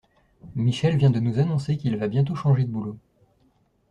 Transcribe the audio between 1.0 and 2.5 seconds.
de nous annoncer qu'il va bientôt